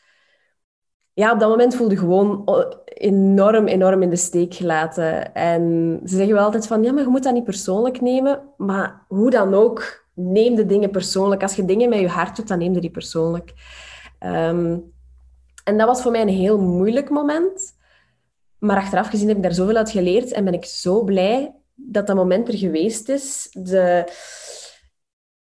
[1.16, 2.48] ja, op dat moment voelde gewoon
[2.84, 5.34] enorm, enorm in de steek gelaten.
[5.34, 8.40] En ze zeggen wel altijd van, ja, maar je moet dat niet persoonlijk nemen.
[8.56, 11.42] Maar hoe dan ook, neem de dingen persoonlijk.
[11.42, 13.52] Als je dingen met je hart doet, dan neem je die persoonlijk.
[14.18, 14.78] Ehm,
[15.64, 17.74] en dat was voor mij een heel moeilijk moment.
[18.58, 22.06] Maar achteraf gezien heb ik daar zoveel uit geleerd en ben ik zo blij dat
[22.06, 23.48] dat moment er geweest is.
[23.52, 24.04] De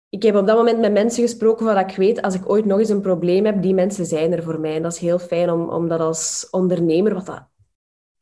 [0.09, 2.79] ik heb op dat moment met mensen gesproken van ik weet, als ik ooit nog
[2.79, 4.75] eens een probleem heb, die mensen zijn er voor mij.
[4.75, 7.47] En dat is heel fijn om, om dat als ondernemer, wat dat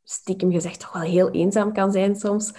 [0.04, 2.54] stiekem gezegd toch wel heel eenzaam kan zijn soms,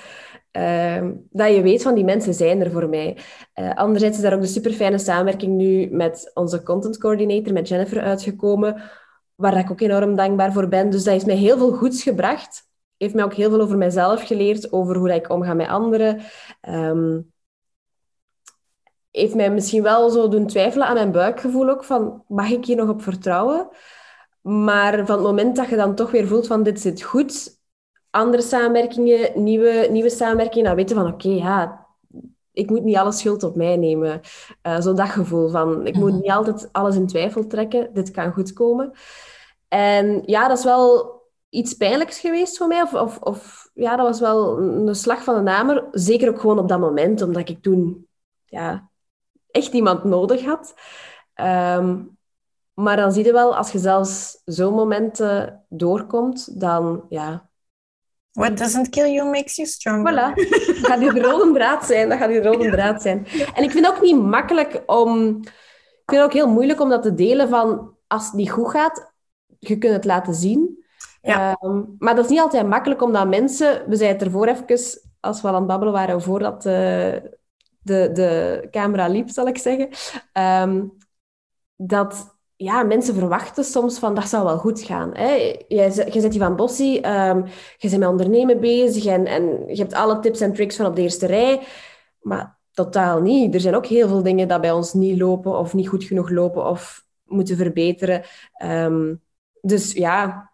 [0.52, 3.18] uh, dat je weet van die mensen zijn er voor mij.
[3.54, 7.68] Uh, anderzijds is daar ook de super fijne samenwerking nu met onze content coordinator, met
[7.68, 8.82] Jennifer, uitgekomen,
[9.34, 10.90] waar ik ook enorm dankbaar voor ben.
[10.90, 12.66] Dus dat heeft mij heel veel goeds gebracht.
[12.96, 16.20] Heeft mij ook heel veel over mijzelf geleerd, over hoe ik omga met anderen.
[16.68, 17.32] Um,
[19.18, 22.76] heeft mij misschien wel zo doen twijfelen aan mijn buikgevoel ook, van mag ik hier
[22.76, 23.68] nog op vertrouwen?
[24.40, 27.60] Maar van het moment dat je dan toch weer voelt van dit zit goed,
[28.10, 31.86] andere samenwerkingen, nieuwe, nieuwe samenwerkingen, dan weten van oké, ja,
[32.52, 34.20] ik moet niet alle schuld op mij nemen.
[34.62, 36.20] Uh, zo dat gevoel van, ik moet mhm.
[36.20, 38.92] niet altijd alles in twijfel trekken, dit kan goed komen.
[39.68, 41.16] En ja, dat is wel
[41.48, 42.82] iets pijnlijks geweest voor mij.
[42.82, 45.88] Of, of, of ja, dat was wel een slag van de namer.
[45.90, 48.06] Zeker ook gewoon op dat moment, omdat ik toen
[48.44, 48.87] ja,
[49.58, 50.74] echt iemand nodig had.
[51.34, 51.96] Ehm,
[52.74, 57.46] maar dan zie je wel, als je zelfs zo'n momenten doorkomt, dan ja...
[58.32, 60.12] What doesn't kill you makes you stronger.
[60.12, 60.34] Voilà.
[60.66, 62.08] Dat gaat die rode draad zijn.
[62.08, 63.26] Dat gaat die rode draad zijn.
[63.54, 65.36] En ik vind het ook niet makkelijk om...
[65.38, 67.96] Ik vind het ook heel moeilijk om dat te delen van...
[68.06, 69.12] Als het niet goed gaat,
[69.58, 70.84] je kunt het laten zien.
[71.22, 71.56] Ja.
[71.60, 73.84] Ehm, maar dat is niet altijd makkelijk, omdat mensen...
[73.88, 76.66] We zeiden het ervoor even, als we aan het babbelen waren, voordat...
[76.66, 77.14] Uh,
[77.88, 79.88] de, de camera liep, zal ik zeggen.
[80.32, 80.84] Ehm,
[81.76, 85.16] dat ja, mensen verwachten soms van dat zou wel goed gaan.
[85.16, 85.32] Hè?
[85.68, 87.44] Je, je zit hier van Bossie, um,
[87.76, 90.96] je bent met ondernemen bezig en, en je hebt alle tips en tricks van op
[90.96, 91.60] de eerste rij.
[92.20, 93.54] Maar totaal niet.
[93.54, 96.30] Er zijn ook heel veel dingen dat bij ons niet lopen of niet goed genoeg
[96.30, 98.22] lopen of moeten verbeteren.
[98.52, 99.14] Ehm,
[99.60, 100.50] dus ja,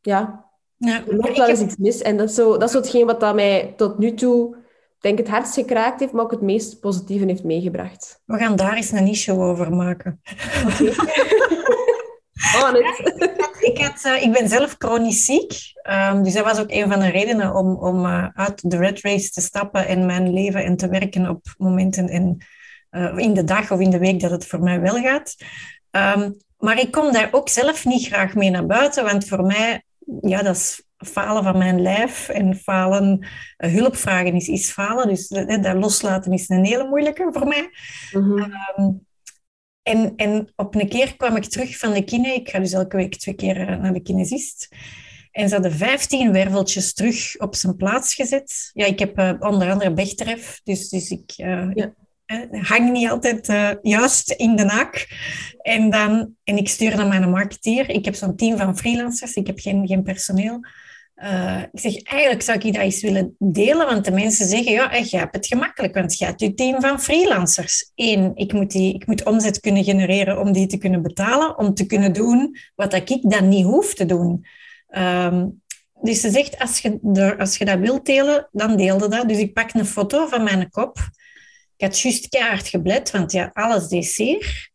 [0.00, 0.48] ja.
[0.76, 2.02] ja er loopt wel eens iets mis.
[2.02, 4.56] En dat is, zo, dat is hetgeen wat dat mij tot nu toe
[5.06, 8.22] denk het hardst gekraakt heeft, maar ook het meest positieve heeft meegebracht.
[8.24, 10.20] We gaan daar eens een niche over maken.
[10.64, 10.86] Okay.
[12.56, 12.74] oh,
[13.60, 15.52] ik, had, uh, ik ben zelf chronisch ziek,
[15.90, 19.00] um, dus dat was ook een van de redenen om, om uh, uit de red
[19.00, 22.42] race te stappen en mijn leven en te werken op momenten in,
[22.90, 25.34] uh, in de dag of in de week dat het voor mij wel gaat.
[25.90, 29.82] Um, maar ik kom daar ook zelf niet graag mee naar buiten, want voor mij,
[30.20, 33.26] ja, dat is falen van mijn lijf en falen,
[33.58, 35.08] uh, hulp vragen is, is falen.
[35.08, 37.70] Dus uh, dat loslaten is een hele moeilijke voor mij.
[38.12, 39.04] Mm
[39.82, 42.34] en, en op een keer kwam ik terug van de kine.
[42.34, 44.68] Ik ga dus elke week twee keer naar de kinesist.
[45.30, 48.70] En ze hadden vijftien werveltjes terug op zijn plaats gezet.
[48.72, 51.72] Ja, ik heb uh, onder andere Bechterew, dus, dus ik, ja
[52.50, 55.06] hang niet altijd uh, juist in de nak.
[55.62, 57.90] En, dan, en ik stuur naar mijn marketeer.
[57.90, 60.60] Ik heb zo'n team van freelancers, ik heb geen, geen personeel.
[61.22, 64.94] Uh, ik zeg, eigenlijk zou ik dat eens willen delen, want de mensen zeggen, ja,
[64.94, 67.90] je hebt het gemakkelijk, want je hebt je team van freelancers.
[67.94, 71.74] Eén, ik moet, die, ik moet omzet kunnen genereren om die te kunnen betalen, om
[71.74, 74.46] te kunnen doen wat ik dan niet hoef te doen.
[74.90, 75.62] Um,
[76.02, 79.28] dus ze zegt, als je, als je dat wilt delen, dan deelde dat.
[79.28, 80.98] Dus ik pak een foto van mijn kop.
[81.76, 84.70] Ik had juist keihard geblet, want ja, alles deed zeer.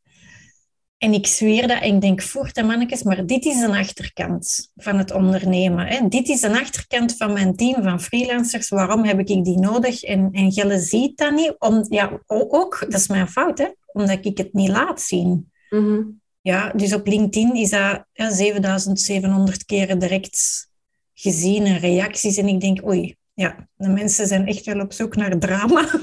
[1.02, 4.72] En ik zweer dat en ik denk, voert en mannetjes, maar dit is een achterkant
[4.76, 5.88] van het ondernemen.
[5.88, 6.08] Hè.
[6.08, 8.70] Dit is een achterkant van mijn team van freelancers.
[8.70, 10.04] Waarom heb ik die nodig?
[10.04, 11.56] En, en Gelle ziet dat niet.
[11.58, 15.52] Om, ja, ook, dat is mijn fout, hè, omdat ik het niet laat zien.
[15.70, 16.02] Mhm.
[16.42, 20.70] Ja, dus op LinkedIn is dat ja, 7700 keren direct
[21.14, 22.38] gezien en reacties.
[22.38, 25.86] En ik denk, oei, ja, de mensen zijn echt wel op zoek naar drama.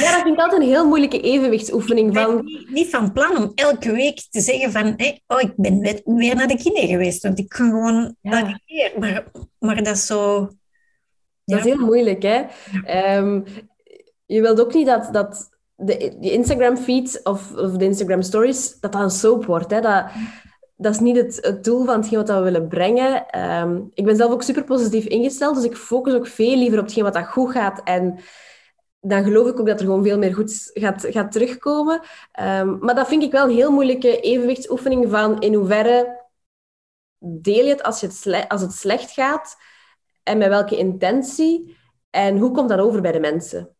[0.00, 2.14] Ja, dat vind ik altijd een heel moeilijke evenwichtsoefening.
[2.14, 2.44] Van...
[2.44, 6.34] Niet, niet, van plan om elke week te zeggen van hey, oh, ik ben weer
[6.34, 8.60] naar de kine geweest, want ik kan gewoon ja.
[8.66, 8.92] keer.
[8.98, 9.24] Maar,
[9.58, 10.50] maar dat is zo...
[11.44, 12.42] Dat is heel moeilijk, hè?
[12.86, 13.16] Ja.
[13.16, 13.44] Um,
[14.26, 19.02] je wilt ook niet dat, dat de, die Instagram-feed of, of de Instagram-stories, dat dat
[19.02, 19.70] een soap wordt.
[19.70, 19.80] Hè?
[19.80, 20.04] Dat,
[20.76, 23.26] dat is niet het, doel van hetgeen wat we willen brengen.
[23.28, 26.84] Ehm, ik ben zelf ook super positief ingesteld, dus ik focus ook veel liever op
[26.84, 27.82] hetgeen wat dat goed gaat.
[27.82, 28.18] En
[29.00, 32.00] dan geloof ik ook dat er gewoon veel meer goed gaat, gaat terugkomen.
[32.32, 36.22] Ehm, maar dat vind ik wel een heel moeilijke evenwichtsoefening van in hoeverre
[37.18, 39.56] deel je het als, je het, als het slecht gaat
[40.22, 41.76] en met welke intentie
[42.10, 43.76] en hoe komt dat over bij de mensen?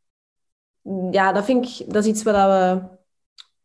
[1.10, 2.82] Ja, dat vind ik, dat is iets wat we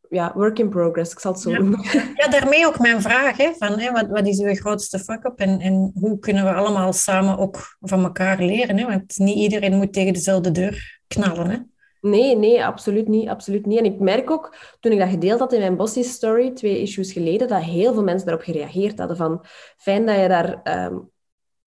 [0.10, 1.80] ja, work in progress, ik zal het zo noemen.
[2.16, 5.60] Ja, daarmee ook mijn vraag, hè, van, hè, wat, wat is uw grootste fuck-up en,
[5.60, 8.78] en hoe kunnen we allemaal samen ook van elkaar leren?
[8.78, 8.86] Hè?
[8.86, 11.50] Want niet iedereen moet tegen dezelfde deur knallen.
[11.50, 11.58] Hè?
[12.02, 13.80] Nee, nee, absoluut niet, absoluut niet.
[13.80, 17.12] En ik merk ook, toen ik dat gedeeld had in mijn Bossy Story, twee issues
[17.12, 19.46] geleden, dat heel veel mensen daarop gereageerd hadden van,
[19.78, 20.98] fijn dat je daar ehm,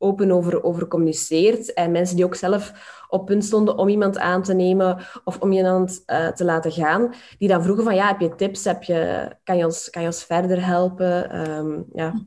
[0.03, 1.73] open over, over communiceert.
[1.73, 2.73] En mensen die ook zelf
[3.09, 7.15] op punt stonden om iemand aan te nemen of om iemand uh, te laten gaan,
[7.39, 8.65] die dan vroegen van, ja, heb je tips?
[8.65, 11.31] Heb je, kan, je ons, kan je ons verder helpen?
[11.31, 12.27] Ehm, ja.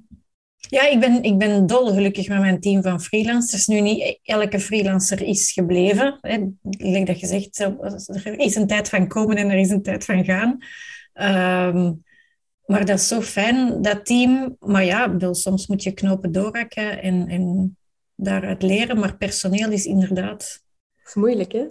[0.70, 3.68] Ja, ik ben, ik ben dolgelukkig met mijn team van freelancers.
[3.68, 6.18] Nu niet elke freelancer is gebleven.
[6.22, 6.38] Hè.
[6.62, 10.24] Like dat gezegd, er is een tijd van komen en er is een tijd van
[10.26, 10.58] gaan.
[11.14, 11.92] Ehm,
[12.66, 14.56] maar dat is zo fijn, dat team.
[14.60, 17.78] Maar ja, bedoel, soms moet je knopen doorhakken en, en
[18.16, 19.00] daaruit leren.
[19.00, 20.64] Maar personeel is inderdaad
[21.06, 21.66] dat is moeilijk, hè?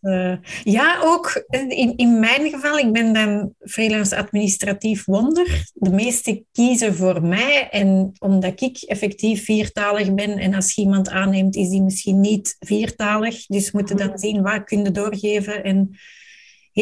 [0.00, 5.70] Uh, ja, ook in, in mijn geval, ik ben dan freelance administratief wonder.
[5.74, 7.68] De meeste kiezen voor mij.
[7.70, 12.56] En omdat ik effectief viertalig ben en als je iemand aanneemt, is die misschien niet
[12.58, 13.46] viertalig.
[13.46, 15.64] Dus moeten dan zien wat kunnen doorgeven.
[15.64, 15.96] En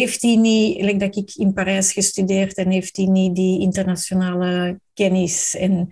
[0.01, 4.81] heeft hij niet, like dat ik in Parijs gestudeerd en heeft hij niet die internationale
[4.95, 5.89] kennis en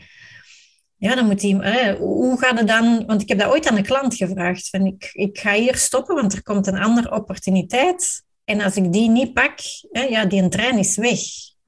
[0.97, 3.07] ja, dan moet hij, hoe gaat het dan?
[3.07, 4.69] Want ik heb dat ooit aan de klant gevraagd.
[4.69, 8.25] Van ik, ik ga hier stoppen, want er komt een andere opportuniteit.
[8.45, 9.59] En als ik die niet pak,
[9.91, 11.21] hè, ja, die trein is weg.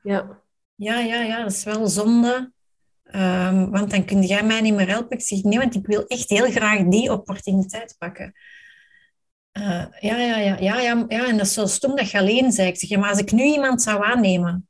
[0.03, 0.43] Ja.
[0.75, 2.53] Ja, ja, ja, dat is wel zonde.
[3.15, 5.17] Um, want dan kun jij mij niet meer helpen.
[5.17, 8.33] Ik zeg nee, want ik wil echt heel graag die opportuniteit pakken.
[9.59, 12.53] Uh, ja, ja, ja, ja, ja, ja, en dat is zo stom dat je alleen
[12.53, 12.73] zei.
[12.75, 14.69] Ja, maar als ik nu iemand zou aannemen,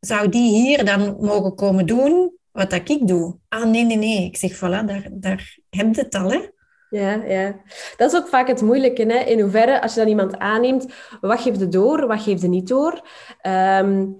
[0.00, 3.38] zou die hier dan mogen komen doen wat dat ik doe.
[3.48, 4.24] Ah, nee, nee, nee.
[4.24, 6.48] Ik zeg, voilà, daar, daar heb je het al, hè.
[6.90, 7.60] Ja, ja.
[7.96, 9.02] Dat is ook vaak het moeilijke.
[9.02, 9.18] Hè?
[9.18, 10.86] In hoeverre, als je dan iemand aanneemt,
[11.20, 13.08] wat geeft je door, wat geeft je niet door?
[13.42, 14.18] Um,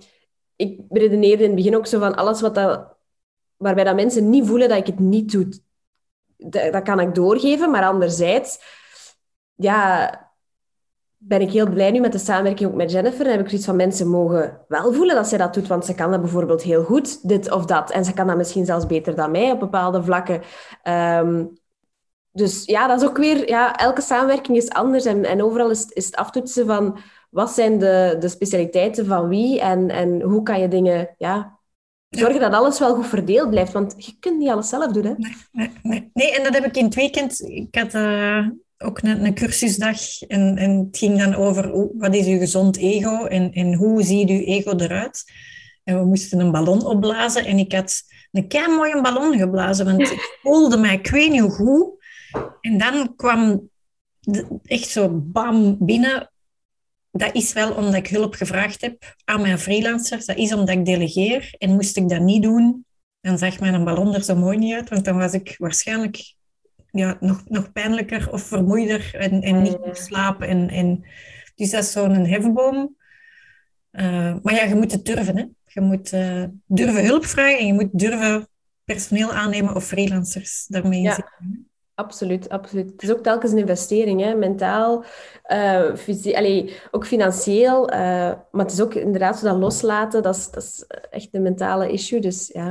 [0.57, 2.97] ik redeneerde in het begin ook zo van alles wat dat,
[3.57, 5.49] waarbij dat mensen niet voelen dat ik het niet doe,
[6.71, 7.71] dat kan ik doorgeven.
[7.71, 8.59] Maar anderzijds,
[9.55, 10.11] ja,
[11.27, 13.25] ben ik heel blij nu met de samenwerking ook met Jennifer.
[13.25, 15.95] Dan heb ik zoiets van mensen mogen wel voelen dat zij dat doet, want ze
[15.95, 17.91] kan dat bijvoorbeeld heel goed, dit of dat.
[17.91, 20.43] En ze kan dat misschien zelfs beter dan mij op bepaalde vlakken.
[20.89, 21.59] Um,
[22.33, 23.49] dus ja, dat is ook weer...
[23.49, 26.99] Ja, elke samenwerking is anders en, en overal is, is het aftoetsen van
[27.31, 31.15] wat zijn de, de specialiteiten van wie en, en hoe kan je dingen...
[31.19, 31.59] Ja,
[32.09, 35.05] zorgen dat alles wel goed verdeeld blijft, want je kunt niet alles zelf doen.
[35.05, 35.15] Hè?
[35.17, 36.11] Nee, nee, nee.
[36.15, 37.41] nee en dat heb ik in het weekend...
[37.41, 37.95] Ik had...
[37.95, 38.47] Uh
[38.85, 43.25] ook een, een cursusdag en, en het ging dan over wat is uw gezond ego
[43.25, 45.25] en, en hoe ziet uw ego eruit.
[45.85, 50.01] En we moesten een ballon opblazen en ik had een kei mooie ballon geblazen, want
[50.01, 51.93] ik voelde mij, ik weet niet hoe.
[52.61, 53.69] En dan kwam
[54.63, 56.31] echt zo bam binnen.
[57.11, 60.27] Dat is wel omdat ik hulp gevraagd heb aan mijn freelancers.
[60.27, 61.55] Dat is omdat ik delegeer.
[61.59, 62.85] En moest ik dat niet doen,
[63.21, 64.89] dan zag mijn ballon er zo mooi niet uit.
[64.89, 66.35] Want dan was ik waarschijnlijk
[66.95, 70.49] ja, nog, nog pijnlijker of vermoeider en, en niet meer slapen.
[70.49, 71.05] En, en,
[71.55, 72.97] dus dat is zo'n hefboom.
[73.93, 75.37] Uh, maar ja, je moet het durven.
[75.37, 75.45] Hè?
[75.65, 78.49] Je moet uh, durven hulp vragen en je moet durven
[78.85, 81.15] personeel aannemen of freelancers daarmee ja.
[81.15, 81.69] zitten.
[81.95, 82.91] Absoluut, absoluut.
[82.91, 84.35] Het is ook telkens een investering, hè?
[84.35, 85.05] mentaal,
[85.47, 87.93] uh, fysie, allee, ook financieel.
[87.93, 87.99] Uh,
[88.51, 91.91] maar het is ook inderdaad zo dat loslaten, dat is, dat is echt een mentale
[91.91, 92.21] issue.
[92.21, 92.69] Dus ja,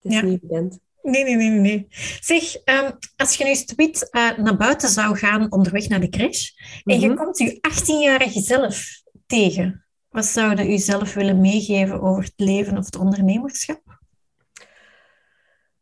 [0.00, 0.22] het is ja.
[0.22, 0.78] niet evident.
[1.10, 1.86] Nee, nee, nee, nee.
[2.20, 6.50] Zeg, um, als je nu tweet uh, naar buiten zou gaan onderweg naar de crash
[6.84, 7.16] en je mhm.
[7.16, 12.84] komt je 18-jarige zelf tegen, wat zou je zelf willen meegeven over het leven of
[12.84, 13.82] het ondernemerschap?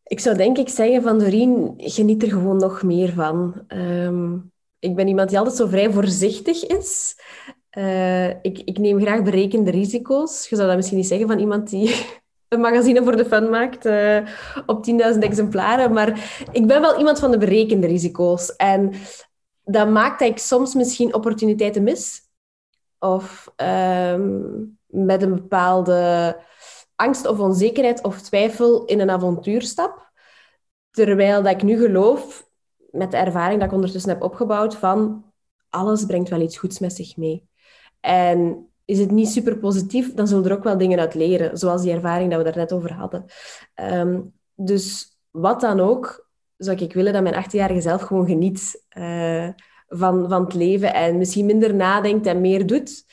[0.05, 3.65] Ik zou denk ik zeggen van Doreen, geniet er gewoon nog meer van.
[3.69, 7.21] Um, ik ben iemand die altijd zo vrij voorzichtig is.
[7.79, 10.49] Uh, ik, ik neem graag berekende risico's.
[10.49, 11.95] Je zou dat misschien niet zeggen van iemand die
[12.49, 14.19] een magazine voor de fun maakt uh,
[14.67, 15.93] op 10.000 exemplaren.
[15.93, 18.57] Maar ik ben wel iemand van de berekende risico's.
[18.57, 18.93] En
[19.65, 22.21] dat maakt dat ik soms misschien opportuniteiten mis.
[22.99, 26.37] Of um, met een bepaalde
[26.95, 30.11] angst of onzekerheid of twijfel in een avontuur stap.
[30.91, 32.49] Terwijl dat ik nu geloof,
[32.91, 35.25] met de ervaring dat ik ondertussen heb opgebouwd, van
[35.71, 37.49] alles brengt wel iets goeds met zich mee.
[38.01, 41.83] En is het niet super positief, dan zullen er ook wel dingen uit leren, zoals
[41.83, 43.25] die ervaring dat we daar net over hadden.
[43.75, 44.21] Ehm,
[44.55, 49.49] dus wat dan ook, zou ik willen dat mijn achtjarige zelf gewoon geniet uh,
[49.89, 53.05] van, van het leven en misschien minder nadenkt en meer doet.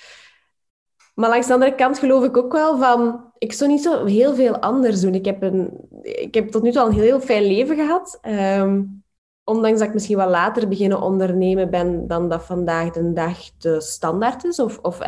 [1.16, 4.36] Maar langs de andere kant geloof ik ook wel van, ik zou niet zo heel
[4.36, 5.14] veel anders doen.
[5.14, 8.20] Ik heb, een, ik heb tot nu toe al een heel, fijn leven gehad.
[8.22, 9.03] Um,
[9.44, 13.82] ondanks dat ik misschien wat later beginnen ondernemen ben dan dat vandaag de dag de
[13.82, 14.60] standaard is.
[14.60, 15.00] Of, of,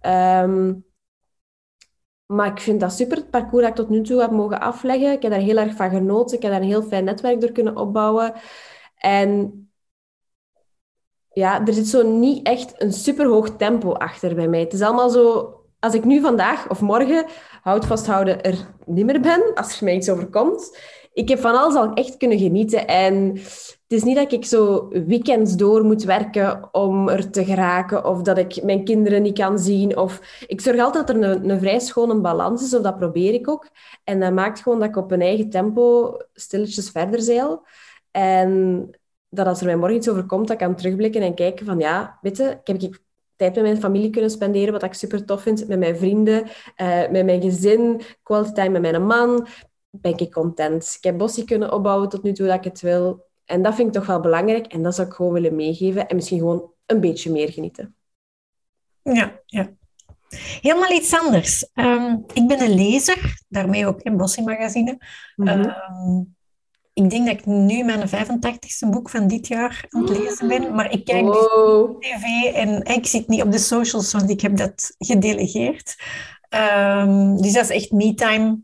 [0.00, 0.74] ehm,
[2.26, 5.12] maar ik vind dat super, het parcours dat ik tot nu toe heb mogen afleggen.
[5.12, 6.36] Ik heb daar heel erg van genoten.
[6.36, 8.32] Ik heb daar een heel fijn netwerk door kunnen opbouwen.
[8.94, 9.62] En
[11.32, 14.60] ja, er zit zo niet echt een superhoog tempo achter bij mij.
[14.60, 15.56] Het is allemaal zo...
[15.78, 17.26] Als ik nu vandaag of morgen,
[17.62, 20.78] houd vasthouden, er niet meer ben, als er mij iets overkomt,
[21.12, 22.86] ik heb van alles al echt kunnen genieten.
[22.86, 23.28] En
[23.92, 28.22] het is niet dat ik zo weekends door moet werken om er te geraken, of
[28.22, 29.96] dat ik mijn kinderen niet kan zien.
[29.96, 30.44] Of...
[30.46, 33.48] Ik zorg altijd dat er een, een vrij schone balans is, of dat probeer ik
[33.48, 33.68] ook.
[34.04, 37.66] En dat maakt gewoon dat ik op een eigen tempo stilletjes verder zeil.
[38.10, 38.90] En
[39.28, 42.18] dat als er mij morgen iets overkomt, dat ik kan terugblikken en kijken van ja,
[42.20, 43.00] weet je, ik heb
[43.36, 46.42] tijd met mijn familie kunnen spenderen, wat ik super tof vind, met mijn vrienden,
[46.76, 49.46] uh, met mijn gezin, quality time met mijn man,
[50.00, 50.94] ben ik content.
[50.96, 53.24] Ik heb bossie kunnen opbouwen tot nu toe dat ik het wil.
[53.44, 56.16] En dat vind ik toch wel belangrijk en dat zou ik gewoon willen meegeven en
[56.16, 57.94] misschien gewoon een beetje meer genieten.
[59.02, 59.70] Ja, ja.
[60.60, 61.70] Helemaal iets anders.
[61.74, 64.98] Ehm, ik ben een lezer, daarmee ook in Bossie Magazine.
[65.36, 66.34] Mm -hmm
[66.94, 70.74] ik denk dat ik nu mijn 85ste boek van dit jaar aan het lezen ben.
[70.74, 74.40] Maar ik kijk dus op tv en ik zit niet op de socials, want ik
[74.40, 75.96] heb dat gedelegeerd.
[76.50, 78.60] Um, dus dat is echt me-time.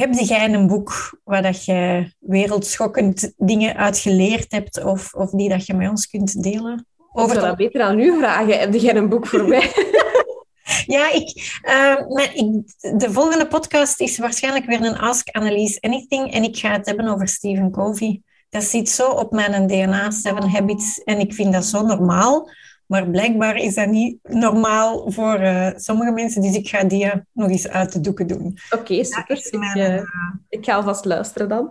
[0.00, 5.48] Heb jij een boek waar dat je wereldschokkend dingen uit geleerd hebt of, of die
[5.48, 6.86] dat je met ons kunt delen?
[7.12, 8.58] Over ik zou dat beter aan u vragen.
[8.58, 9.72] Heb jij een boek voor mij?
[10.86, 12.62] Ja, ik, uh, ik,
[12.98, 16.32] de volgende podcast is waarschijnlijk weer een Ask Annelies Anything.
[16.32, 18.22] En ik ga het hebben over Stephen Covey.
[18.48, 21.02] Dat zit zo op mijn DNA, Seven Habits.
[21.02, 22.50] En ik vind dat zo normaal.
[22.90, 26.42] Maar blijkbaar is dat niet normaal voor uh, sommige mensen.
[26.42, 28.58] Dus ik ga die nog eens uit de doeken doen.
[28.70, 29.36] Oké, super.
[29.36, 30.02] ik, uh,
[30.48, 31.70] ik, ga alvast luisteren dan.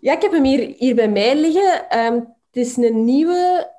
[0.00, 1.98] Ja, ik heb hem hier, hier bij mij liggen.
[1.98, 3.70] Um, het is een nieuwe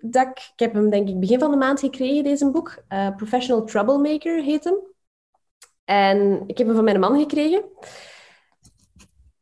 [0.00, 2.84] dat ik, heb hem denk ik begin van de maand gekregen, deze boek.
[2.88, 4.78] Uh, Professional Troublemaker heet hem.
[5.84, 7.64] En ik heb hem van mijn man gekregen.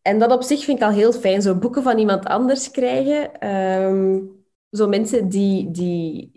[0.02, 3.48] En dat op zich vind ik al heel fijn, zo boeken van iemand anders krijgen.
[3.50, 4.42] Um,
[4.74, 6.33] zo mensen die, die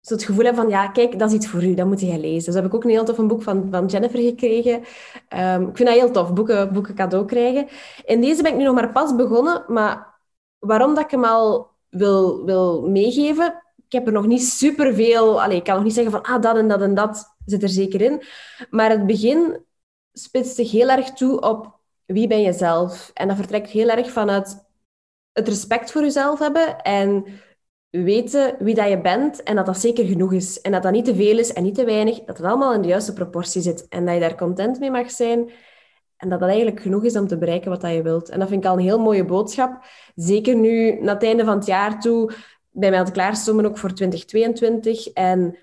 [0.00, 2.18] zo het gevoel hebben van, ja, kijk, dat is iets voor u, dat moet je
[2.18, 2.44] lezen.
[2.44, 4.74] Dus heb ik ook een heel tof een boek van, van Jennifer gekregen.
[4.74, 7.68] Um, ik vind dat heel tof, boeken, boeken cadeau krijgen.
[8.06, 10.20] En deze ben ik nu nog maar pas begonnen, maar
[10.58, 13.62] waarom dat ik hem al wil, wil meegeven.
[13.86, 15.42] Ik heb er nog niet superveel...
[15.42, 17.68] Allez, ik kan nog niet zeggen van ah, dat en dat en dat zit er
[17.68, 18.22] zeker in.
[18.70, 19.64] Maar het begin
[20.12, 23.10] spitst zich heel erg toe op wie ben je zelf.
[23.14, 24.68] En dat vertrekt heel erg vanuit
[25.32, 27.24] het respect voor jezelf hebben en
[27.90, 30.60] weten wie dat je bent en dat dat zeker genoeg is.
[30.60, 32.82] En dat dat niet te veel is en niet te weinig, dat het allemaal in
[32.82, 33.88] de juiste proportie zit.
[33.88, 35.50] En dat je daar content mee mag zijn
[36.20, 38.28] en dat dat eigenlijk genoeg is om te bereiken wat dat je wilt.
[38.28, 39.84] En dat vind ik al een heel mooie boodschap.
[40.14, 42.32] Zeker nu, na het einde van het jaar toe,
[42.70, 45.08] bij mij aan het klaarstommen ook voor 2022.
[45.12, 45.58] En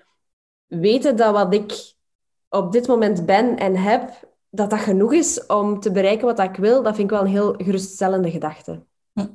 [0.66, 1.94] weten dat wat ik
[2.48, 6.56] op dit moment ben en heb, dat dat genoeg is om te bereiken wat ik
[6.56, 8.84] wil, dat vind ik wel een heel geruststellende gedachte.
[9.12, 9.26] Hm.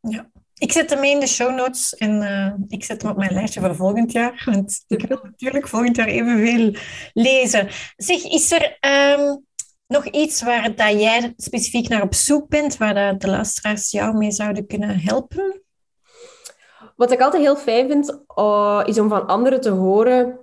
[0.00, 0.30] Ja.
[0.58, 3.32] Ik zet hem mee in de show notes en uh, ik zet hem op mijn
[3.32, 4.42] lijstje voor volgend jaar.
[4.44, 6.74] Want ik wil natuurlijk volgend jaar evenveel
[7.12, 7.68] lezen.
[7.96, 8.78] Zeg, is er
[9.18, 9.44] um,
[9.86, 14.30] nog iets waar dat jij specifiek naar op zoek bent, waar de luisteraars jou mee
[14.30, 15.62] zouden kunnen helpen?
[16.96, 20.38] Wat ik altijd heel fijn vind, uh, is om van anderen te horen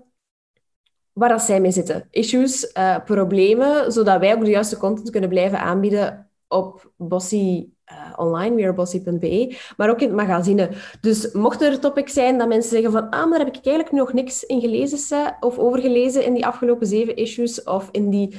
[1.13, 2.07] waar dat zij mee zitten.
[2.11, 8.13] Issues, uh, problemen, zodat wij ook de juiste content kunnen blijven aanbieden op Bossy uh,
[8.15, 10.69] online, weerbossie.be, maar ook in het magazine.
[11.01, 13.95] Dus mocht er topics zijn dat mensen zeggen van ah, maar daar heb ik eigenlijk
[13.95, 18.35] nog niks in gelezen of overgelezen in die afgelopen zeven issues of in die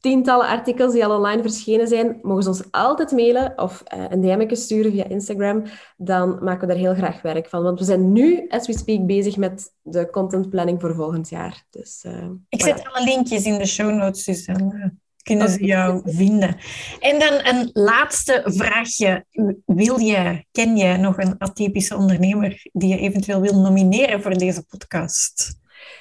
[0.00, 4.20] tientallen artikels die al online verschenen zijn, mogen ze ons altijd mailen of uh, een
[4.20, 5.62] DM sturen via Instagram.
[5.96, 7.62] Dan maken we daar heel graag werk van.
[7.62, 11.66] Want we zijn nu, as we speak, bezig met de contentplanning voor volgend jaar.
[11.70, 16.00] Dus, uh, Ik zet alle linkjes in de show notes, dus dan kunnen ze jou
[16.04, 16.56] vinden.
[17.00, 19.24] En dan een laatste vraagje.
[19.66, 24.64] Wil je, ken je nog een atypische ondernemer die je eventueel wil nomineren voor deze
[24.64, 25.58] podcast?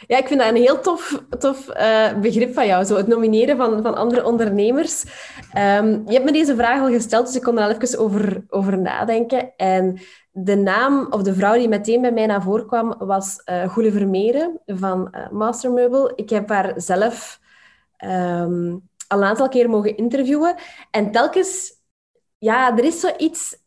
[0.08, 3.58] Ja, ik vind dat een heel tof, tof uh, begrip van jou, zo het nomineren
[3.58, 5.04] van, van andere ondernemers.
[5.58, 8.44] Um, je hebt me deze vraag al gesteld, dus ik kon er al even over,
[8.50, 9.54] over nadenken.
[9.58, 10.00] En
[10.32, 13.92] de naam of de vrouw die meteen bij mij naar voren kwam was uh, Goele
[13.92, 16.12] Vermeeren van uh, Mastermeubel.
[16.16, 17.40] Ik heb haar zelf
[17.98, 18.76] ehm,
[19.08, 20.56] al een aantal keer mogen interviewen.
[20.92, 21.72] En telkens,
[22.38, 23.58] ja, er is zoiets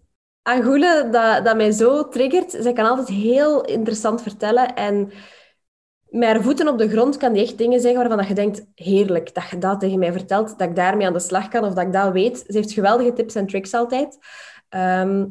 [0.42, 2.56] aan Goele dat, dat mij zo triggert.
[2.60, 4.74] Zij kan altijd heel interessant vertellen.
[4.74, 5.12] En
[6.08, 9.34] met haar voeten op de grond kan die echt dingen zeggen waarvan je denkt, heerlijk,
[9.34, 11.86] dat je dat tegen mij vertelt, dat ik daarmee aan de slag kan of dat
[11.86, 12.38] ik dat weet.
[12.38, 14.18] Ze heeft geweldige tips en tricks altijd.
[14.68, 15.26] Ehm,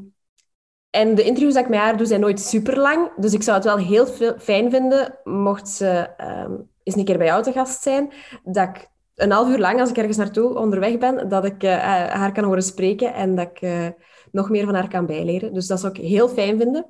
[0.89, 3.11] en de interviews dat ik met haar doe, zijn nooit super lang.
[3.15, 4.05] Dus ik zou het wel heel
[4.39, 8.11] fijn vinden, mocht ze um, eens een keer bij jou te gast zijn,
[8.43, 8.87] dat ik
[9.17, 12.43] een half uur lang, als ik ergens naartoe onderweg ben, dat ik uh, haar kan
[12.43, 13.87] horen spreken en dat ik uh,
[14.31, 15.53] nog meer van haar kan bijleren.
[15.53, 16.89] Dus dat zou ik heel fijn vinden.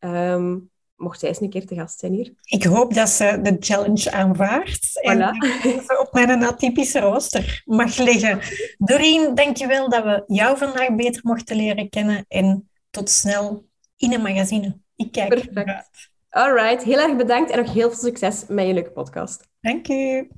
[0.00, 2.32] Um, mocht zij eens een keer te gast zijn hier.
[2.44, 5.02] Ik hoop dat ze de challenge aanvaardt voilà.
[5.08, 8.40] en ze op mijn atypische rooster mag liggen.
[8.78, 13.64] Doreen, dankjewel dat we jou vandaag beter mochten leren kennen en tot snel
[13.96, 14.78] in een magazine.
[14.96, 16.10] Ik kijk Perfect.
[16.30, 19.48] Alright, heel erg bedankt en nog heel veel succes met je leuke podcast.
[19.60, 20.28] Dank u.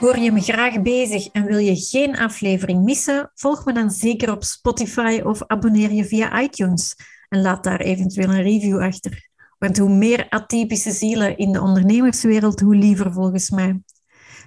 [0.00, 3.30] Hoor je me graag bezig en wil je geen aflevering missen?
[3.34, 6.94] Volg me dan zeker op Spotify of abonneer je via iTunes
[7.28, 9.28] en laat daar eventueel een review achter.
[9.58, 13.80] Want hoe meer atypische zielen in de ondernemerswereld, hoe liever volgens mij.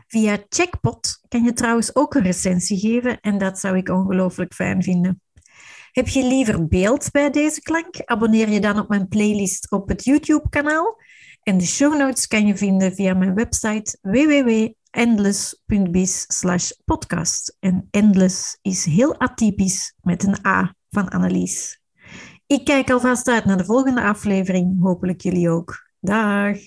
[0.07, 4.83] Via Checkpot kan je trouwens ook een recensie geven en dat zou ik ongelooflijk fijn
[4.83, 5.21] vinden.
[5.91, 8.01] Heb je liever beeld bij deze klank?
[8.05, 10.99] Abonneer je dan op mijn playlist op het YouTube-kanaal.
[11.43, 13.97] En de show notes kan je vinden via mijn website
[14.91, 17.57] www.endless.biz podcast.
[17.59, 21.81] En endless is heel atypisch met een A van Annelies.
[22.47, 24.81] Ik kijk alvast uit naar de volgende aflevering.
[24.81, 25.91] Hopelijk jullie ook.
[25.99, 26.57] Dag!